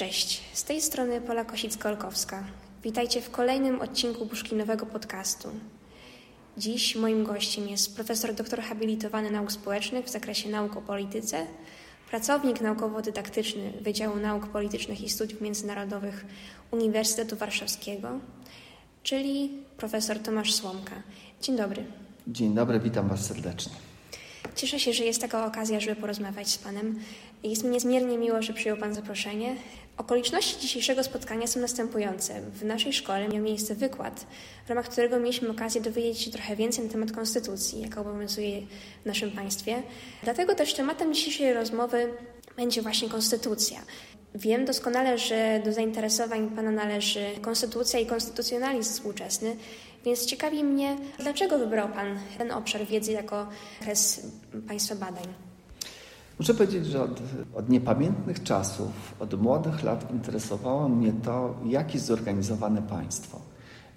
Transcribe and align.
Cześć, 0.00 0.42
z 0.52 0.64
tej 0.64 0.80
strony 0.80 1.20
Pola 1.20 1.44
Kosicka-Olkowska. 1.44 2.42
Witajcie 2.82 3.20
w 3.20 3.30
kolejnym 3.30 3.80
odcinku 3.80 4.26
Buszkinowego 4.26 4.86
podcastu. 4.86 5.48
Dziś 6.58 6.96
moim 6.96 7.24
gościem 7.24 7.68
jest 7.68 7.94
profesor 7.96 8.34
doktor 8.34 8.60
habilitowany 8.60 9.30
nauk 9.30 9.52
społecznych 9.52 10.06
w 10.06 10.10
zakresie 10.10 10.50
nauk 10.50 10.76
o 10.76 10.80
polityce, 10.80 11.46
pracownik 12.10 12.60
naukowo-dydaktyczny 12.60 13.72
Wydziału 13.80 14.16
Nauk 14.16 14.46
Politycznych 14.46 15.00
i 15.00 15.08
Studiów 15.08 15.40
Międzynarodowych 15.40 16.24
Uniwersytetu 16.70 17.36
Warszawskiego, 17.36 18.08
czyli 19.02 19.50
profesor 19.76 20.18
Tomasz 20.18 20.54
Słomka. 20.54 21.02
Dzień 21.42 21.56
dobry. 21.56 21.84
Dzień 22.28 22.54
dobry, 22.54 22.80
witam 22.80 23.08
Was 23.08 23.26
serdecznie. 23.26 23.89
Cieszę 24.54 24.80
się, 24.80 24.92
że 24.92 25.04
jest 25.04 25.20
taka 25.20 25.46
okazja, 25.46 25.80
żeby 25.80 26.00
porozmawiać 26.00 26.48
z 26.48 26.58
Panem. 26.58 26.98
Jest 27.42 27.64
mi 27.64 27.70
niezmiernie 27.70 28.18
miło, 28.18 28.42
że 28.42 28.52
przyjął 28.52 28.76
Pan 28.76 28.94
zaproszenie. 28.94 29.56
Okoliczności 29.96 30.60
dzisiejszego 30.60 31.04
spotkania 31.04 31.46
są 31.46 31.60
następujące. 31.60 32.40
W 32.40 32.64
naszej 32.64 32.92
szkole 32.92 33.28
miał 33.28 33.42
miejsce 33.42 33.74
wykład, 33.74 34.26
w 34.66 34.68
ramach 34.68 34.88
którego 34.88 35.20
mieliśmy 35.20 35.50
okazję 35.50 35.80
dowiedzieć 35.80 36.20
się 36.20 36.30
trochę 36.30 36.56
więcej 36.56 36.84
na 36.84 36.90
temat 36.90 37.12
konstytucji, 37.12 37.80
jaka 37.80 38.00
obowiązuje 38.00 38.60
w 39.02 39.06
naszym 39.06 39.30
państwie. 39.30 39.82
Dlatego 40.22 40.54
też 40.54 40.74
tematem 40.74 41.14
dzisiejszej 41.14 41.54
rozmowy 41.54 42.12
będzie 42.56 42.82
właśnie 42.82 43.08
konstytucja. 43.08 43.80
Wiem 44.34 44.64
doskonale, 44.64 45.18
że 45.18 45.60
do 45.64 45.72
zainteresowań 45.72 46.50
Pana 46.50 46.70
należy 46.70 47.24
konstytucja 47.42 48.00
i 48.00 48.06
konstytucjonalizm 48.06 48.92
współczesny, 48.92 49.56
więc 50.04 50.26
ciekawi 50.26 50.64
mnie, 50.64 50.96
dlaczego 51.18 51.58
wybrał 51.58 51.88
Pan 51.88 52.18
ten 52.38 52.52
obszar 52.52 52.86
wiedzy 52.86 53.12
jako 53.12 53.46
zakres 53.80 54.26
Państwa 54.68 54.94
badań? 54.94 55.24
Muszę 56.38 56.54
powiedzieć, 56.54 56.86
że 56.86 57.02
od, 57.02 57.20
od, 57.54 57.68
niepamiętnych 57.68 58.42
czasów, 58.42 58.88
od 59.20 59.42
młodych 59.42 59.82
lat 59.82 60.10
interesowało 60.10 60.88
mnie 60.88 61.12
to, 61.24 61.54
jak 61.66 61.94
jest 61.94 62.06
zorganizowane 62.06 62.82
państwo, 62.82 63.40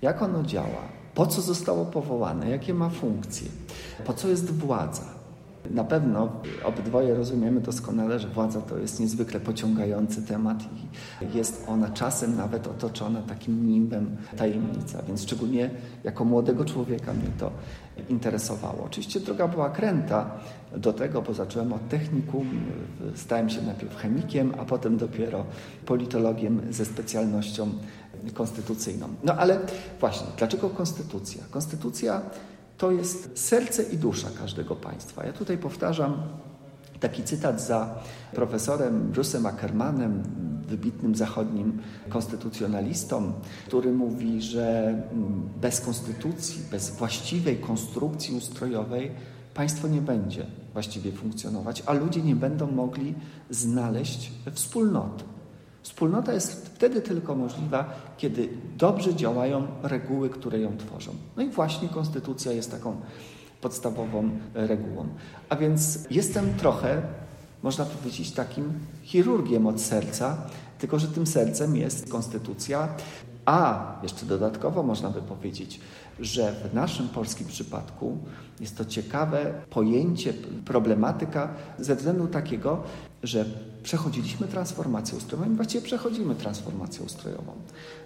jak 0.01 0.21
ono 0.21 0.43
działa, 0.43 0.87
po 1.13 1.27
co 1.27 1.41
zostało 1.41 1.85
powołane, 1.85 2.49
jakie 2.49 2.73
ma 2.73 2.89
funkcje, 2.89 3.47
po 4.05 4.13
co 4.13 4.27
jest 4.27 4.51
władza. 4.51 5.22
Na 5.69 5.83
pewno 5.83 6.31
obydwoje 6.63 7.15
rozumiemy 7.15 7.61
doskonale, 7.61 8.19
że 8.19 8.27
władza 8.27 8.61
to 8.61 8.77
jest 8.77 8.99
niezwykle 8.99 9.39
pociągający 9.39 10.21
temat 10.21 10.63
i 11.21 11.37
jest 11.37 11.65
ona 11.67 11.89
czasem 11.89 12.37
nawet 12.37 12.67
otoczona 12.67 13.21
takim 13.21 13.67
nimbem 13.67 14.17
tajemnica, 14.37 15.01
więc 15.07 15.23
szczególnie 15.23 15.69
jako 16.03 16.25
młodego 16.25 16.65
człowieka 16.65 17.13
mnie 17.13 17.29
to 17.39 17.51
interesowało. 18.09 18.83
Oczywiście 18.85 19.19
droga 19.19 19.47
była 19.47 19.69
kręta 19.69 20.31
do 20.77 20.93
tego, 20.93 21.21
bo 21.21 21.33
zacząłem 21.33 21.73
od 21.73 21.89
technikum, 21.89 22.49
stałem 23.15 23.49
się 23.49 23.61
najpierw 23.61 23.97
chemikiem, 23.97 24.53
a 24.59 24.65
potem 24.65 24.97
dopiero 24.97 25.45
politologiem 25.85 26.61
ze 26.69 26.85
specjalnością 26.85 27.69
konstytucyjną. 28.33 29.07
No 29.23 29.35
ale 29.35 29.59
właśnie, 29.99 30.27
dlaczego 30.37 30.69
konstytucja? 30.69 31.43
Konstytucja 31.51 32.21
to 32.77 32.91
jest 32.91 33.39
serce 33.39 33.83
i 33.83 33.97
dusza 33.97 34.27
każdego 34.39 34.75
państwa. 34.75 35.25
Ja 35.25 35.33
tutaj 35.33 35.57
powtarzam 35.57 36.23
taki 36.99 37.23
cytat 37.23 37.61
za 37.61 37.95
profesorem 38.33 39.11
Bruce'em 39.11 39.47
Ackermanem, 39.47 40.23
wybitnym 40.67 41.15
zachodnim 41.15 41.81
konstytucjonalistą, 42.09 43.33
który 43.67 43.91
mówi, 43.91 44.41
że 44.41 44.95
bez 45.61 45.81
konstytucji, 45.81 46.61
bez 46.71 46.89
właściwej 46.89 47.57
konstrukcji 47.57 48.37
ustrojowej 48.37 49.11
państwo 49.53 49.87
nie 49.87 50.01
będzie 50.01 50.45
właściwie 50.73 51.11
funkcjonować, 51.11 51.83
a 51.85 51.93
ludzie 51.93 52.21
nie 52.21 52.35
będą 52.35 52.71
mogli 52.71 53.15
znaleźć 53.49 54.31
wspólnoty. 54.51 55.23
Wspólnota 55.83 56.33
jest 56.33 56.65
wtedy 56.65 57.01
tylko 57.01 57.35
możliwa, 57.35 57.93
kiedy 58.17 58.49
dobrze 58.77 59.15
działają 59.15 59.67
reguły, 59.83 60.29
które 60.29 60.59
ją 60.59 60.77
tworzą. 60.77 61.11
No 61.37 61.43
i 61.43 61.49
właśnie 61.49 61.89
konstytucja 61.89 62.51
jest 62.51 62.71
taką 62.71 62.95
podstawową 63.61 64.29
regułą. 64.53 65.07
A 65.49 65.55
więc 65.55 66.07
jestem 66.11 66.53
trochę, 66.53 67.01
można 67.63 67.85
powiedzieć, 67.85 68.31
takim 68.31 68.73
chirurgiem 69.03 69.67
od 69.67 69.81
serca, 69.81 70.37
tylko 70.79 70.99
że 70.99 71.07
tym 71.07 71.27
sercem 71.27 71.75
jest 71.75 72.09
konstytucja, 72.09 72.89
a 73.45 73.95
jeszcze 74.03 74.25
dodatkowo 74.25 74.83
można 74.83 75.09
by 75.09 75.21
powiedzieć, 75.21 75.79
że 76.19 76.53
w 76.71 76.73
naszym 76.73 77.09
polskim 77.09 77.47
przypadku 77.47 78.17
jest 78.59 78.77
to 78.77 78.85
ciekawe 78.85 79.53
pojęcie, 79.69 80.33
problematyka 80.65 81.49
ze 81.79 81.95
względu 81.95 82.27
takiego, 82.27 82.83
że 83.23 83.45
przechodziliśmy 83.83 84.47
transformację 84.47 85.17
ustrojową 85.17 85.51
i 85.51 85.55
właściwie 85.55 85.85
przechodzimy 85.85 86.35
transformację 86.35 87.05
ustrojową. 87.05 87.51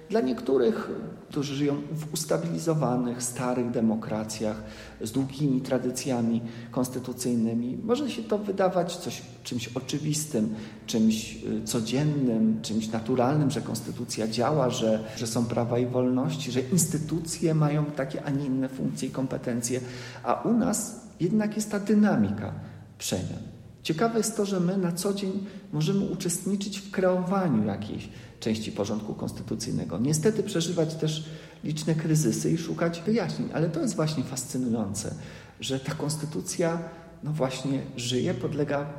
Dla 0.10 0.22
niektórych, 0.22 0.90
którzy 1.30 1.56
żyją 1.56 1.76
w 1.92 2.14
ustabilizowanych, 2.14 3.24
starych 3.24 3.72
demokracjach 3.72 4.64
z 5.02 5.12
długimi 5.12 5.62
tradycjami 5.62 6.42
konstytucyjnymi, 6.72 7.78
może 7.84 8.12
się 8.12 8.24
to 8.24 8.38
wydawać 8.38 8.98
coś, 8.98 9.22
czymś 9.44 9.68
oczywistym, 9.68 10.56
czymś 10.86 11.44
y, 11.44 11.64
codziennym, 11.64 12.62
czymś 12.62 12.88
naturalnym, 12.90 13.52
że 13.52 13.62
konstytucja 13.62 14.28
działa, 14.28 14.70
że, 14.70 15.04
że 15.18 15.28
są 15.28 15.46
prawa 15.46 15.80
i 15.80 15.86
wolności, 15.86 16.52
że 16.52 16.62
instytucje 16.62 17.54
mają 17.54 17.86
takie, 17.86 18.24
a 18.24 18.30
nie 18.30 18.46
inne 18.46 18.70
funkcje 18.70 19.08
i 19.08 19.12
kompetencje, 19.12 19.82
a 20.24 20.34
u 20.34 20.54
nas 20.54 21.02
jednak 21.20 21.56
jest 21.56 21.72
ta 21.72 21.80
dynamika 21.80 22.54
przemian. 22.98 23.57
Ciekawe 23.88 24.18
jest 24.18 24.38
to, 24.38 24.46
że 24.46 24.60
my 24.60 24.78
na 24.78 24.92
co 24.92 25.14
dzień 25.14 25.46
możemy 25.74 26.06
uczestniczyć 26.06 26.80
w 26.80 26.92
kreowaniu 26.92 27.66
jakiejś 27.66 28.10
części 28.40 28.72
porządku 28.72 29.14
konstytucyjnego. 29.14 29.98
Niestety 29.98 30.44
przeżywać 30.44 30.96
też 30.96 31.30
liczne 31.64 31.96
kryzysy 31.96 32.52
i 32.52 32.58
szukać 32.58 33.02
wyjaśnień, 33.02 33.50
ale 33.54 33.70
to 33.70 33.82
jest 33.82 33.96
właśnie 33.96 34.24
fascynujące, 34.24 35.16
że 35.60 35.80
ta 35.80 35.96
konstytucja 35.96 36.80
no 37.24 37.32
właśnie 37.32 37.82
żyje, 37.96 38.34
podlega 38.34 38.94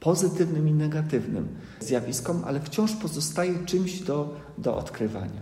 pozytywnym 0.00 0.68
i 0.68 0.72
negatywnym 0.72 1.48
zjawiskom, 1.80 2.42
ale 2.46 2.60
wciąż 2.60 2.92
pozostaje 2.92 3.66
czymś 3.66 4.00
do, 4.00 4.36
do 4.58 4.76
odkrywania. 4.76 5.40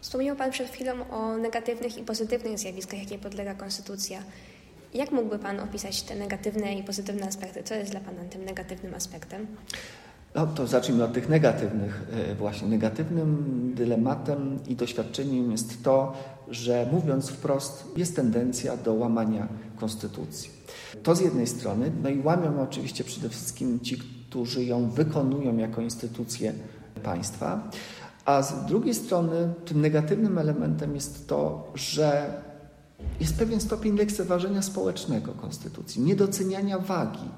Wspomniał 0.00 0.36
Pan 0.36 0.50
przed 0.50 0.68
chwilą 0.68 1.10
o 1.10 1.36
negatywnych 1.36 1.98
i 1.98 2.02
pozytywnych 2.02 2.58
zjawiskach, 2.58 3.00
jakie 3.00 3.18
podlega 3.18 3.54
konstytucja. 3.54 4.22
Jak 4.94 5.12
mógłby 5.12 5.38
Pan 5.38 5.60
opisać 5.60 6.02
te 6.02 6.14
negatywne 6.14 6.74
i 6.74 6.82
pozytywne 6.82 7.26
aspekty? 7.26 7.62
Co 7.62 7.74
jest 7.74 7.90
dla 7.90 8.00
Pana 8.00 8.24
tym 8.30 8.44
negatywnym 8.44 8.94
aspektem? 8.94 9.46
No 10.34 10.46
to 10.46 10.66
zacznijmy 10.66 11.04
od 11.04 11.12
tych 11.12 11.28
negatywnych. 11.28 12.02
E, 12.30 12.34
właśnie 12.34 12.68
negatywnym 12.68 13.72
dylematem 13.76 14.58
i 14.68 14.76
doświadczeniem 14.76 15.52
jest 15.52 15.84
to, 15.84 16.12
że 16.48 16.86
mówiąc 16.92 17.30
wprost, 17.30 17.84
jest 17.96 18.16
tendencja 18.16 18.76
do 18.76 18.94
łamania 18.94 19.48
konstytucji. 19.76 20.50
To 21.02 21.14
z 21.14 21.20
jednej 21.20 21.46
strony, 21.46 21.92
no 22.02 22.08
i 22.08 22.20
łamią 22.20 22.62
oczywiście 22.62 23.04
przede 23.04 23.28
wszystkim 23.28 23.80
ci, 23.80 23.98
którzy 24.28 24.64
ją 24.64 24.90
wykonują 24.90 25.56
jako 25.56 25.80
instytucję 25.80 26.52
państwa, 27.02 27.70
a 28.24 28.42
z 28.42 28.66
drugiej 28.66 28.94
strony 28.94 29.54
tym 29.64 29.80
negatywnym 29.80 30.38
elementem 30.38 30.94
jest 30.94 31.28
to, 31.28 31.72
że 31.74 32.34
jest 33.20 33.38
pewien 33.38 33.60
stopień 33.60 33.96
lekceważenia 33.96 34.62
społecznego 34.62 35.32
konstytucji, 35.32 36.02
niedoceniania 36.02 36.78
wagi, 36.78 37.28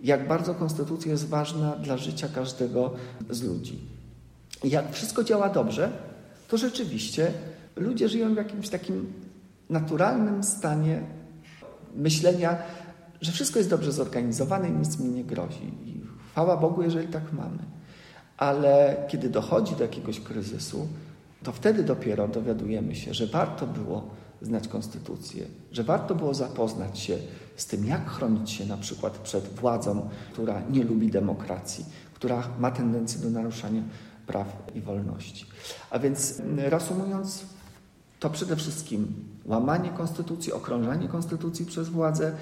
jak 0.00 0.28
bardzo 0.28 0.54
konstytucja 0.54 1.12
jest 1.12 1.28
ważna 1.28 1.76
dla 1.76 1.96
życia 1.96 2.28
każdego 2.34 2.94
z 3.30 3.42
ludzi. 3.42 3.78
Jak 4.64 4.92
wszystko 4.92 5.24
działa 5.24 5.48
dobrze, 5.48 5.92
to 6.48 6.56
rzeczywiście 6.56 7.32
ludzie 7.76 8.08
żyją 8.08 8.34
w 8.34 8.36
jakimś 8.36 8.68
takim 8.68 9.12
naturalnym 9.70 10.44
stanie 10.44 11.02
myślenia, 11.96 12.58
że 13.20 13.32
wszystko 13.32 13.58
jest 13.58 13.70
dobrze 13.70 13.92
zorganizowane 13.92 14.68
i 14.68 14.72
nic 14.72 14.98
mi 14.98 15.08
nie 15.08 15.24
grozi. 15.24 15.64
I 15.84 16.00
chwała 16.30 16.56
Bogu, 16.56 16.82
jeżeli 16.82 17.08
tak 17.08 17.32
mamy. 17.32 17.58
Ale 18.36 18.96
kiedy 19.08 19.28
dochodzi 19.28 19.76
do 19.76 19.82
jakiegoś 19.82 20.20
kryzysu, 20.20 20.88
to 21.42 21.52
wtedy 21.52 21.82
dopiero 21.82 22.28
dowiadujemy 22.28 22.94
się, 22.94 23.14
że 23.14 23.26
warto 23.26 23.66
było 23.66 24.10
znać 24.42 24.68
konstytucję, 24.68 25.46
że 25.72 25.84
warto 25.84 26.14
było 26.14 26.34
zapoznać 26.34 26.98
się 26.98 27.18
z 27.56 27.66
tym, 27.66 27.86
jak 27.86 28.10
chronić 28.10 28.50
się 28.50 28.66
na 28.66 28.76
przykład 28.76 29.18
przed 29.18 29.48
władzą, 29.48 30.08
która 30.32 30.62
nie 30.70 30.84
lubi 30.84 31.10
demokracji, 31.10 31.84
która 32.14 32.48
ma 32.58 32.70
tendencję 32.70 33.20
do 33.20 33.30
naruszania 33.30 33.82
praw 34.26 34.62
i 34.74 34.80
wolności. 34.80 35.46
A 35.90 35.98
więc 35.98 36.42
reasumując, 36.56 37.44
to 38.20 38.30
przede 38.30 38.56
wszystkim 38.56 39.14
łamanie 39.44 39.90
konstytucji, 39.90 40.52
okrążanie 40.52 41.08
konstytucji 41.08 41.66
przez 41.66 41.88
władzę 41.88 42.32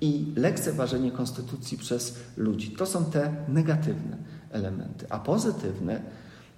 i 0.00 0.32
lekceważenie 0.36 1.10
konstytucji 1.10 1.78
przez 1.78 2.14
ludzi. 2.36 2.70
To 2.70 2.86
są 2.86 3.04
te 3.04 3.34
negatywne 3.48 4.16
elementy. 4.50 5.06
A 5.10 5.18
pozytywne 5.18 6.02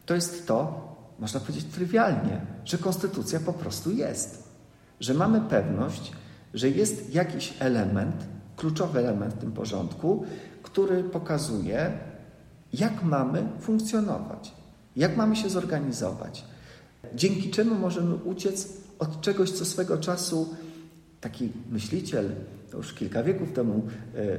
to 0.07 0.15
jest 0.15 0.47
to, 0.47 0.89
można 1.19 1.41
powiedzieć 1.41 1.65
trywialnie, 1.65 2.47
że 2.65 2.79
konstytucja 2.79 3.41
po 3.41 3.53
prostu 3.53 3.91
jest 3.91 4.50
że 5.01 5.15
mamy 5.15 5.41
pewność, 5.41 6.13
że 6.55 6.69
jest 6.69 7.15
jakiś 7.15 7.55
element, 7.59 8.17
kluczowy 8.57 8.99
element 8.99 9.35
w 9.35 9.39
tym 9.39 9.53
porządku, 9.53 10.25
który 10.63 11.05
pokazuje, 11.05 11.93
jak 12.73 13.03
mamy 13.03 13.47
funkcjonować. 13.61 14.55
Jak 14.97 15.17
mamy 15.17 15.37
się 15.37 15.49
zorganizować? 15.49 16.45
Dzięki 17.15 17.51
czemu 17.51 17.75
możemy 17.75 18.15
uciec 18.15 18.69
od 18.99 19.21
czegoś, 19.21 19.51
co 19.51 19.65
swego 19.65 19.99
czasu 19.99 20.55
taki 21.21 21.53
myśliciel, 21.71 22.31
już 22.75 22.95
kilka 22.95 23.23
wieków 23.23 23.53
temu 23.53 23.83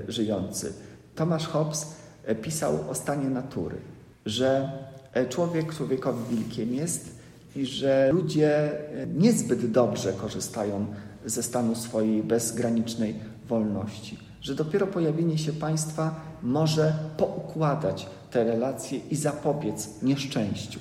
e, 0.07 0.11
żyjący, 0.11 0.73
Thomas 1.15 1.45
Hobbes 1.45 1.95
e, 2.25 2.35
pisał 2.35 2.89
o 2.89 2.95
stanie 2.95 3.29
natury, 3.29 3.77
że 4.25 4.71
e, 5.13 5.25
człowiek 5.25 5.75
człowiekowi 5.75 6.35
wilkiem 6.35 6.73
jest 6.73 7.20
i 7.55 7.65
że 7.65 8.09
ludzie 8.13 8.71
niezbyt 9.15 9.71
dobrze 9.71 10.13
korzystają 10.13 10.85
ze 11.25 11.43
stanu 11.43 11.75
swojej 11.75 12.23
bezgranicznej 12.23 13.15
wolności, 13.47 14.17
że 14.41 14.55
dopiero 14.55 14.87
pojawienie 14.87 15.37
się 15.37 15.53
państwa 15.53 16.15
może 16.43 16.93
poukładać 17.17 18.07
te 18.31 18.43
relacje 18.43 18.99
i 18.99 19.15
zapobiec 19.15 19.89
nieszczęściu. 20.01 20.79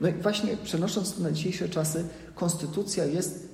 No 0.00 0.08
i 0.08 0.12
właśnie 0.12 0.56
przenosząc 0.64 1.14
to 1.14 1.22
na 1.22 1.30
dzisiejsze 1.30 1.68
czasy, 1.68 2.04
konstytucja 2.34 3.04
jest 3.04 3.48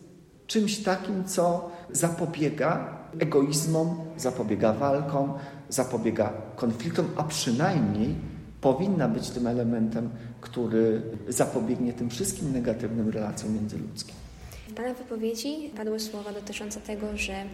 czymś 0.46 0.78
takim, 0.78 1.24
co 1.24 1.70
zapobiega 1.90 2.98
egoizmom, 3.18 3.96
zapobiega 4.16 4.72
walkom, 4.72 5.32
zapobiega 5.68 6.32
konfliktom, 6.56 7.06
a 7.16 7.22
przynajmniej 7.22 8.14
powinna 8.62 9.08
być 9.08 9.30
tym 9.30 9.46
elementem, 9.46 10.10
który 10.40 11.02
zapobiegnie 11.28 11.92
tym 11.92 12.10
wszystkim 12.10 12.52
negatywnym 12.52 13.08
relacjom 13.08 13.54
międzyludzkim. 13.54 14.14
W 14.68 14.74
Pana 14.74 14.94
wypowiedzi 14.94 15.70
padły 15.76 16.00
słowa 16.00 16.32
dotyczące 16.32 16.80
tego, 16.80 17.06
że 17.16 17.44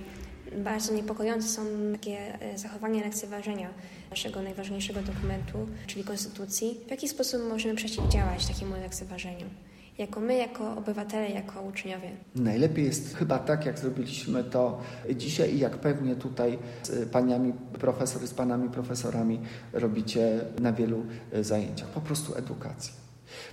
bardzo 0.65 0.95
niepokojące 0.95 1.49
są 1.49 1.63
takie 1.93 2.41
e, 2.41 2.59
zachowania 2.59 3.05
lekceważenia 3.05 3.69
naszego 4.11 4.43
najważniejszego 4.43 5.03
dokumentu, 5.03 5.59
czyli 5.87 6.05
Konstytucji. 6.05 6.81
W 6.87 6.91
jaki 6.91 7.09
sposób 7.09 7.41
możemy 7.49 7.75
przeciwdziałać 7.75 8.47
takiemu 8.47 8.75
lekceważeniu? 8.75 9.47
Jako 9.99 10.21
my, 10.21 10.37
jako 10.37 10.77
obywatele, 10.77 11.29
jako 11.29 11.63
uczniowie. 11.63 12.11
Najlepiej 12.35 12.85
jest 12.85 13.17
chyba 13.17 13.39
tak, 13.39 13.67
jak 13.67 13.79
zrobiliśmy 13.79 14.45
to 14.45 14.81
dzisiaj 15.17 15.55
i 15.55 15.59
jak 15.59 15.77
pewnie 15.77 16.17
tutaj 16.17 16.59
z 16.83 17.09
paniami 17.09 17.53
profesor, 17.79 18.27
z 18.27 18.35
panami 18.35 18.69
profesorami 18.69 19.41
robicie 19.73 20.41
na 20.61 20.73
wielu 20.73 21.03
e, 21.33 21.45
zajęciach. 21.45 21.89
Po 21.89 22.01
prostu 22.01 22.35
edukacja. 22.35 22.93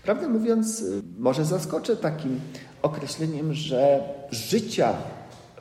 Prawdę 0.03 0.27
mówiąc, 0.27 0.81
e, 0.81 0.83
może 1.18 1.45
zaskoczę 1.45 1.97
takim 1.97 2.39
określeniem, 2.81 3.53
że 3.53 4.03
życia 4.31 4.94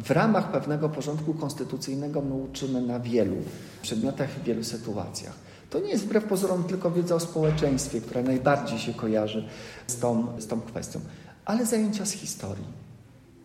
w 0.01 0.11
ramach 0.11 0.53
pewnego 0.53 0.89
porządku 0.89 1.35
konstytucyjnego 1.35 2.23
my 2.23 2.35
uczymy 2.35 2.83
na 2.83 3.01
wielu 3.01 3.37
przedmiotach 3.83 4.29
i 4.41 4.45
wielu 4.45 4.65
sytuacjach. 4.65 5.35
To 5.71 5.81
nie 5.81 5.89
jest 5.89 6.05
wbrew 6.05 6.25
pozorom 6.25 6.65
tylko 6.65 6.91
wiedza 6.91 7.15
o 7.15 7.21
społeczeństwie, 7.21 8.01
która 8.01 8.23
najbardziej 8.23 8.79
się 8.79 8.95
kojarzy 8.95 9.49
z 9.87 9.99
tą, 9.99 10.27
z 10.39 10.47
tą 10.47 10.61
kwestią, 10.61 11.01
ale 11.45 11.67
zajęcia 11.67 12.07
z 12.07 12.13
historii, 12.13 12.67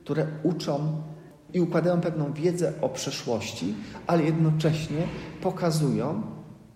które 0.04 0.28
uczą 0.44 1.02
i 1.54 1.62
układają 1.62 2.02
pewną 2.02 2.34
wiedzę 2.34 2.74
o 2.82 2.90
przeszłości, 2.90 3.76
ale 4.08 4.24
jednocześnie 4.24 5.08
pokazują, 5.42 6.22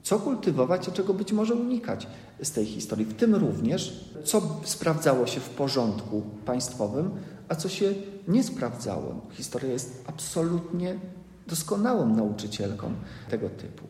co 0.04 0.20
kultywować, 0.20 0.90
a 0.90 0.92
czego 0.92 1.14
być 1.14 1.34
może 1.34 1.56
unikać 1.56 2.08
z 2.42 2.52
tej 2.52 2.66
historii. 2.66 3.06
W 3.06 3.14
tym 3.14 3.36
również, 3.36 4.10
co 4.24 4.42
sprawdzało 4.64 5.28
się 5.28 5.40
w 5.40 5.50
porządku 5.50 6.22
państwowym, 6.46 7.12
a 7.50 7.56
co 7.56 7.70
się 7.70 7.94
nie 8.28 8.44
sprawdzało. 8.44 9.22
Historia 9.32 9.72
jest 9.72 10.04
absolutnie 10.08 10.96
doskonałą 11.48 12.16
nauczycielką 12.16 12.94
tego 13.30 13.50
typu. 13.50 13.84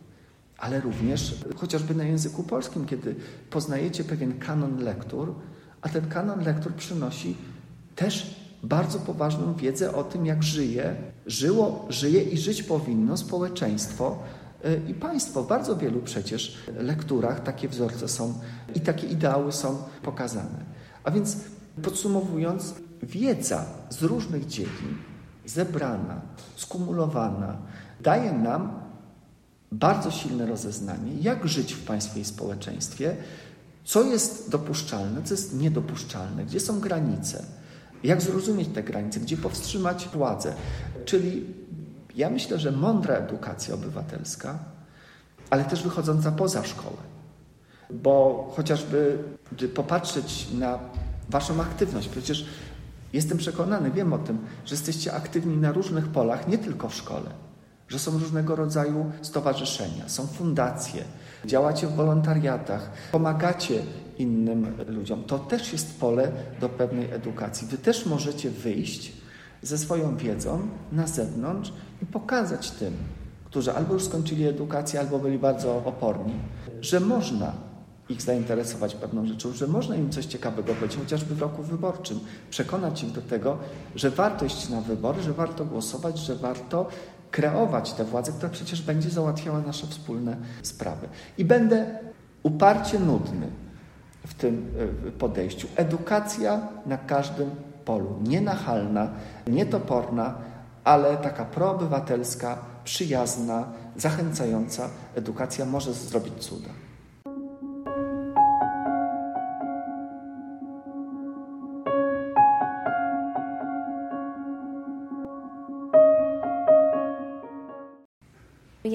Ale 0.63 0.81
również 0.81 1.35
chociażby 1.55 1.95
na 1.95 2.03
języku 2.03 2.43
polskim, 2.43 2.85
kiedy 2.85 3.15
poznajecie 3.49 4.03
pewien 4.03 4.39
kanon 4.39 4.77
lektur, 4.77 5.35
a 5.81 5.89
ten 5.89 6.09
kanon 6.09 6.43
lektur 6.43 6.73
przynosi 6.73 7.37
też 7.95 8.35
bardzo 8.63 8.99
poważną 8.99 9.53
wiedzę 9.53 9.95
o 9.95 10.03
tym, 10.03 10.25
jak 10.25 10.43
żyje, 10.43 10.95
żyło, 11.25 11.85
żyje 11.89 12.23
i 12.23 12.37
żyć 12.37 12.63
powinno 12.63 13.17
społeczeństwo 13.17 14.19
e, 14.63 14.75
i 14.89 14.93
państwo. 14.93 15.43
W 15.43 15.47
bardzo 15.47 15.75
wielu 15.75 16.01
przecież 16.01 16.57
lekturach 16.77 17.43
takie 17.43 17.67
wzorce 17.67 18.07
są 18.07 18.33
i 18.75 18.79
takie 18.79 19.07
ideały 19.07 19.51
są 19.51 19.77
pokazane. 20.01 20.65
A 21.03 21.11
więc 21.11 21.37
podsumowując, 21.81 22.73
wiedza 23.01 23.65
z 23.89 24.03
różnych 24.03 24.47
dziedzin, 24.47 24.97
zebrana, 25.45 26.21
skumulowana, 26.55 27.57
daje 28.01 28.31
nam 28.33 28.82
bardzo 29.73 30.11
silne 30.11 30.45
rozeznanie, 30.45 31.13
jak 31.21 31.47
żyć 31.47 31.73
w 31.73 31.85
państwie 31.85 32.21
i 32.21 32.25
społeczeństwie, 32.25 33.15
co 33.83 34.03
jest 34.03 34.49
dopuszczalne, 34.49 35.23
co 35.23 35.33
jest 35.33 35.59
niedopuszczalne, 35.59 36.45
gdzie 36.45 36.59
są 36.59 36.79
granice, 36.79 37.43
jak 38.03 38.21
zrozumieć 38.21 38.69
te 38.73 38.83
granice, 38.83 39.19
gdzie 39.19 39.37
powstrzymać 39.37 40.09
władzę. 40.13 40.53
Czyli 41.05 41.45
ja 42.15 42.29
myślę, 42.29 42.59
że 42.59 42.71
mądra 42.71 43.15
edukacja 43.15 43.75
obywatelska, 43.75 44.59
ale 45.49 45.63
też 45.63 45.83
wychodząca 45.83 46.31
poza 46.31 46.63
szkołę. 46.63 46.97
Bo 47.89 48.47
chociażby, 48.55 49.17
gdy 49.51 49.69
popatrzeć 49.69 50.47
na 50.59 50.79
Waszą 51.29 51.61
aktywność, 51.61 52.09
przecież 52.09 52.45
Jestem 53.13 53.37
przekonany, 53.37 53.91
wiem 53.91 54.13
o 54.13 54.17
tym, 54.17 54.37
że 54.65 54.75
jesteście 54.75 55.13
aktywni 55.13 55.57
na 55.57 55.71
różnych 55.71 56.07
polach, 56.07 56.47
nie 56.47 56.57
tylko 56.57 56.89
w 56.89 56.95
szkole, 56.95 57.29
że 57.93 57.99
są 57.99 58.11
różnego 58.19 58.55
rodzaju 58.55 59.11
stowarzyszenia, 59.21 60.09
są 60.09 60.27
fundacje, 60.27 61.03
działacie 61.45 61.87
w 61.87 61.95
wolontariatach, 61.95 62.91
pomagacie 63.11 63.81
innym 64.17 64.75
ludziom. 64.87 65.23
To 65.23 65.39
też 65.39 65.73
jest 65.73 65.99
pole 65.99 66.31
do 66.61 66.69
pewnej 66.69 67.11
edukacji. 67.11 67.67
Wy 67.67 67.77
też 67.77 68.05
możecie 68.05 68.49
wyjść 68.49 69.13
ze 69.61 69.77
swoją 69.77 70.17
wiedzą 70.17 70.59
na 70.91 71.07
zewnątrz 71.07 71.73
i 72.01 72.05
pokazać 72.05 72.71
tym, 72.71 72.93
którzy 73.45 73.73
albo 73.73 73.93
już 73.93 74.03
skończyli 74.03 74.47
edukację, 74.47 74.99
albo 74.99 75.19
byli 75.19 75.39
bardzo 75.39 75.75
oporni, 75.85 76.33
że 76.81 76.99
można 76.99 77.53
ich 78.09 78.21
zainteresować 78.21 78.95
pewną 78.95 79.25
rzeczą, 79.25 79.53
że 79.53 79.67
można 79.67 79.95
im 79.95 80.09
coś 80.09 80.25
ciekawego 80.25 80.73
powiedzieć, 80.73 80.99
chociażby 80.99 81.35
w 81.35 81.41
roku 81.41 81.63
wyborczym, 81.63 82.19
przekonać 82.49 83.03
ich 83.03 83.11
do 83.11 83.21
tego, 83.21 83.57
że 83.95 84.09
warto 84.09 84.45
iść 84.45 84.69
na 84.69 84.81
wybory, 84.81 85.21
że 85.21 85.33
warto 85.33 85.65
głosować, 85.65 86.17
że 86.19 86.35
warto 86.35 86.87
kreować 87.33 87.93
tę 87.93 88.03
władzę, 88.03 88.31
która 88.31 88.49
przecież 88.49 88.81
będzie 88.81 89.09
załatwiała 89.09 89.61
nasze 89.61 89.87
wspólne 89.87 90.37
sprawy. 90.63 91.07
I 91.37 91.45
będę 91.45 91.99
uparcie 92.43 92.99
nudny 92.99 93.47
w 94.27 94.33
tym 94.33 94.73
e, 95.07 95.11
podejściu. 95.11 95.67
Edukacja 95.75 96.67
na 96.85 96.97
każdym 96.97 97.49
polu, 97.85 98.19
nienachalna, 98.23 99.09
nietoporna, 99.47 100.35
ale 100.83 101.17
taka 101.17 101.45
proobywatelska, 101.45 102.57
przyjazna, 102.83 103.67
zachęcająca 103.97 104.89
edukacja 105.15 105.65
może 105.65 105.93
zrobić 105.93 106.33
cuda. 106.33 106.69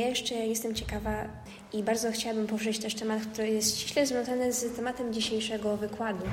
Jeszcze 0.07 0.35
jestem 0.35 0.75
ciekawa 0.75 1.29
i 1.73 1.83
bardzo 1.83 2.13
chciałabym 2.13 2.47
poruszyć 2.47 2.79
też 2.79 2.95
temat, 2.95 3.23
który 3.33 3.49
jest 3.49 3.79
ściśle 3.79 4.07
związany 4.07 4.53
z 4.53 4.77
tematem 4.77 5.13
dzisiejszego 5.13 5.77
wykładu. 5.77 6.25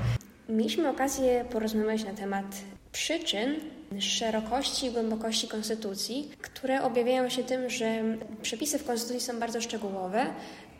Mieliśmy 0.50 0.90
okazję 0.90 1.46
porozmawiać 1.52 2.04
na 2.04 2.14
temat 2.14 2.46
przyczyn 2.92 3.56
szerokości 4.00 4.86
i 4.86 4.92
głębokości 4.92 5.48
konstytucji, 5.48 6.32
które 6.42 6.84
objawiają 6.84 7.30
się 7.30 7.44
tym, 7.44 7.70
że 7.70 8.04
przepisy 8.42 8.80
w 8.80 8.86
konstytucji 8.86 9.28
są 9.28 9.40
bardzo 9.40 9.62
szczegółowe 9.62 10.26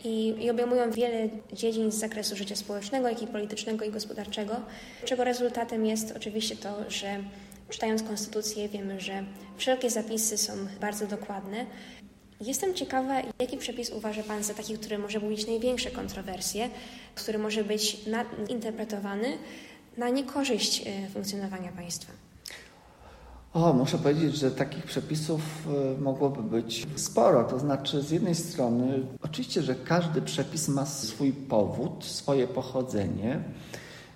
i, 0.04 0.36
i 0.40 0.50
obejmują 0.50 0.92
wiele 0.92 1.30
dziedzin 1.54 1.92
z 1.92 1.96
zakresu 1.96 2.36
życia 2.36 2.56
społecznego, 2.56 3.10
jak 3.10 3.22
i 3.22 3.28
politycznego 3.28 3.86
i 3.86 3.92
gospodarczego, 3.92 4.56
czego 5.06 5.24
rezultatem 5.24 5.86
jest 5.86 6.14
oczywiście 6.16 6.56
to, 6.56 6.90
że 6.90 7.24
czytając 7.70 8.04
konstytucję 8.04 8.70
wiemy, 8.70 9.00
że 9.00 9.24
wszelkie 9.58 9.90
zapisy 9.90 10.38
są 10.38 10.54
bardzo 10.82 11.08
dokładne, 11.08 11.66
Jestem 12.42 12.74
ciekawa, 12.74 13.14
jaki 13.40 13.58
przepis 13.58 13.90
uważa 13.90 14.24
Pan 14.24 14.44
za 14.44 14.54
taki, 14.54 14.78
który 14.78 14.98
może 14.98 15.20
budzić 15.20 15.48
największe 15.48 15.92
kontrowersje, 15.92 16.70
który 17.16 17.40
może 17.40 17.64
być 17.64 17.98
interpretowany 18.50 19.38
na 19.98 20.10
niekorzyść 20.10 20.88
e, 20.88 21.10
funkcjonowania 21.10 21.72
państwa? 21.72 22.14
O, 23.54 23.74
muszę 23.74 23.98
powiedzieć, 23.98 24.36
że 24.36 24.52
takich 24.52 24.84
przepisów 24.84 25.42
e, 25.98 26.02
mogłoby 26.02 26.44
być 26.44 26.88
sporo. 26.96 27.44
To 27.44 27.60
znaczy, 27.60 28.02
z 28.02 28.12
jednej 28.12 28.36
strony, 28.36 29.02
oczywiście, 29.22 29.62
że 29.62 29.76
każdy 29.76 30.22
przepis 30.22 30.68
ma 30.68 30.86
swój 30.86 31.32
powód, 31.32 32.06
swoje 32.06 32.48
pochodzenie. 32.48 33.40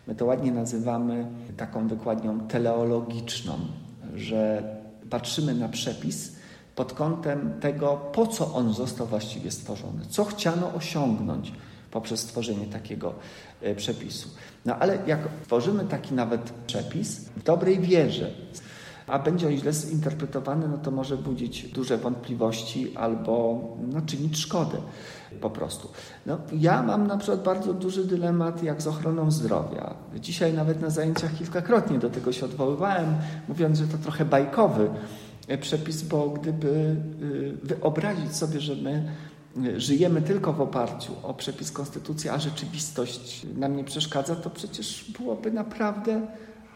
My 0.08 0.16
to 0.16 0.26
ładnie 0.26 0.52
nazywamy 0.52 1.28
taką 1.58 1.88
wykładnią 1.88 2.48
teleologiczną, 2.48 3.60
że 4.16 4.64
patrzymy 5.10 5.54
na 5.56 5.70
przepis 5.70 6.38
pod 6.80 6.94
kątem 6.94 7.54
tego, 7.60 7.98
po 8.14 8.28
co 8.28 8.54
on 8.54 8.74
został 8.74 9.08
właściwie 9.08 9.52
stworzony, 9.52 10.06
co 10.10 10.26
chciano 10.26 10.74
osiągnąć 10.74 11.54
poprzez 11.92 12.20
stworzenie 12.20 12.66
takiego 12.66 13.14
e, 13.62 13.76
przepisu. 13.76 14.30
No 14.66 14.76
ale 14.76 14.98
jak 15.08 15.20
tworzymy 15.44 15.86
taki 15.86 16.14
nawet 16.14 16.42
przepis 16.68 17.20
w 17.20 17.44
dobrej 17.44 17.80
wierze, 17.80 18.32
a 19.08 19.20
będzie 19.20 19.48
on 19.48 19.58
źle 19.58 19.74
zinterpretowany, 19.74 20.68
no 20.68 20.78
to 20.78 20.92
może 20.92 21.18
budzić 21.18 21.64
duże 21.64 21.98
wątpliwości 21.98 22.98
albo 22.98 23.62
no, 23.94 24.02
czynić 24.02 24.38
szkodę 24.38 24.78
po 25.42 25.50
prostu. 25.50 25.90
No, 26.26 26.38
ja 26.54 26.84
mam 26.84 27.08
na 27.08 27.18
przykład 27.18 27.44
bardzo 27.44 27.74
duży 27.74 28.06
dylemat 28.06 28.64
jak 28.64 28.82
z 28.82 28.88
ochroną 28.88 29.32
zdrowia. 29.32 29.94
Dzisiaj 30.16 30.54
nawet 30.54 30.82
na 30.82 30.90
zajęciach 30.90 31.38
kilkakrotnie 31.38 32.00
do 32.00 32.10
tego 32.10 32.32
się 32.32 32.46
odwoływałem, 32.46 33.16
mówiąc, 33.48 33.78
że 33.78 33.88
to 33.88 33.98
trochę 33.98 34.26
bajkowy 34.26 34.90
przepis, 35.58 36.01
bo 36.01 36.29
gdyby 36.29 36.96
y, 37.22 37.58
wyobrazić 37.63 38.36
sobie, 38.36 38.60
że 38.60 38.75
my 38.75 39.12
y, 39.65 39.82
żyjemy 39.82 40.22
tylko 40.22 40.53
w 40.53 40.62
oparciu 40.62 41.13
o 41.24 41.34
przepis 41.34 41.72
konstytucji, 41.72 42.29
a 42.29 42.39
rzeczywistość 42.39 43.46
nam 43.58 43.75
nie 43.75 43.84
przeszkadza, 43.84 44.36
to 44.36 44.50
przecież 44.50 45.12
byłoby 45.20 45.51
naprawdę 45.51 46.22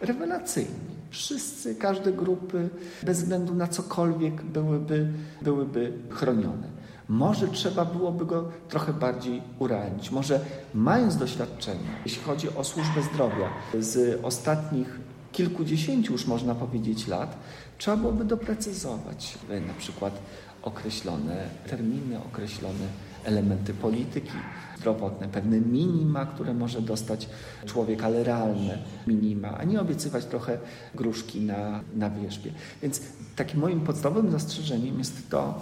rewelacyjnie. 0.01 0.93
Wszyscy, 1.09 1.75
każde 1.75 2.11
grupy, 2.11 2.69
bez 3.03 3.21
względu 3.21 3.55
na 3.55 3.67
cokolwiek, 3.67 4.43
byłyby, 4.43 5.07
byłyby 5.41 5.93
chronione. 6.09 6.83
Może 7.09 7.47
trzeba 7.47 7.85
byłoby 7.85 8.25
go 8.25 8.49
trochę 8.69 8.93
bardziej 8.93 9.41
urealnić. 9.59 10.11
Może 10.11 10.39
mając 10.73 11.17
doświadczenie, 11.17 11.79
jeśli 12.05 12.23
chodzi 12.23 12.55
o 12.55 12.63
służbę 12.63 13.01
zdrowia 13.13 13.49
z 13.79 14.19
ostatnich 14.23 14.99
kilkudziesięciu 15.33 16.13
już 16.13 16.27
można 16.27 16.55
powiedzieć 16.55 17.07
lat, 17.07 17.37
trzeba 17.77 17.97
byłoby 17.97 18.25
doprecyzować 18.25 19.37
na 19.67 19.73
przykład 19.73 20.19
określone 20.61 21.49
terminy, 21.67 22.19
określone 22.19 22.87
elementy 23.23 23.73
polityki 23.73 24.31
zdrowotne, 24.77 25.27
pewne 25.27 25.59
minima, 25.59 26.25
które 26.25 26.53
może 26.53 26.81
dostać 26.81 27.29
człowiek, 27.65 28.03
ale 28.03 28.23
realne 28.23 28.77
minima, 29.07 29.57
a 29.57 29.63
nie 29.63 29.81
obiecywać 29.81 30.25
trochę 30.25 30.57
gruszki 30.95 31.41
na, 31.41 31.83
na 31.95 32.09
wierzbie. 32.09 32.51
Więc 32.81 33.01
takim 33.35 33.59
moim 33.59 33.81
podstawowym 33.81 34.31
zastrzeżeniem 34.31 34.97
jest 34.97 35.29
to, 35.29 35.61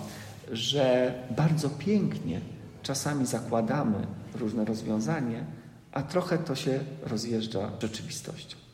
że 0.51 1.13
bardzo 1.37 1.69
pięknie 1.69 2.41
czasami 2.83 3.25
zakładamy 3.25 4.07
różne 4.35 4.65
rozwiązanie, 4.65 5.45
a 5.91 6.03
trochę 6.03 6.37
to 6.37 6.55
się 6.55 6.79
rozjeżdża 7.03 7.71
rzeczywistością. 7.81 8.70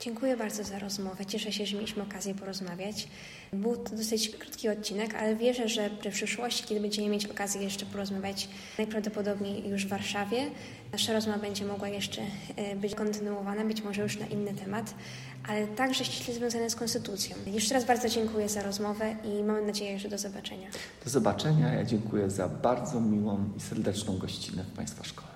Dziękuję 0.00 0.36
bardzo 0.36 0.64
za 0.64 0.78
rozmowę. 0.78 1.26
Cieszę 1.26 1.52
się, 1.52 1.66
że 1.66 1.76
mieliśmy 1.76 2.02
okazję 2.02 2.34
porozmawiać. 2.34 3.08
Był 3.52 3.76
to 3.76 3.96
dosyć 3.96 4.28
krótki 4.28 4.68
odcinek, 4.68 5.14
ale 5.14 5.36
wierzę, 5.36 5.68
że 5.68 5.90
w 5.90 6.08
przyszłości, 6.10 6.64
kiedy 6.64 6.80
będziemy 6.80 7.08
mieć 7.08 7.26
okazję 7.26 7.62
jeszcze 7.62 7.86
porozmawiać, 7.86 8.48
najprawdopodobniej 8.78 9.68
już 9.68 9.86
w 9.86 9.88
Warszawie, 9.88 10.50
nasza 10.92 11.12
rozmowa 11.12 11.38
będzie 11.38 11.64
mogła 11.64 11.88
jeszcze 11.88 12.22
e, 12.56 12.76
być 12.76 12.94
kontynuowana, 12.94 13.64
być 13.64 13.82
może 13.82 14.02
już 14.02 14.18
na 14.18 14.26
inny 14.26 14.54
temat, 14.54 14.94
ale 15.48 15.66
także 15.66 16.04
ściśle 16.04 16.34
związane 16.34 16.70
z 16.70 16.76
konstytucją. 16.76 17.36
Jeszcze 17.46 17.74
raz 17.74 17.84
bardzo 17.84 18.08
dziękuję 18.08 18.48
za 18.48 18.62
rozmowę 18.62 19.16
i 19.24 19.42
mam 19.42 19.66
nadzieję, 19.66 19.98
że 19.98 20.08
do 20.08 20.18
zobaczenia. 20.18 20.68
Do 21.04 21.10
zobaczenia. 21.10 21.74
Ja 21.74 21.84
dziękuję 21.84 22.30
za 22.30 22.48
bardzo 22.48 23.00
miłą 23.00 23.44
i 23.56 23.60
serdeczną 23.60 24.18
gościnę 24.18 24.64
w 24.64 24.76
Państwa 24.76 25.04
szkole. 25.04 25.35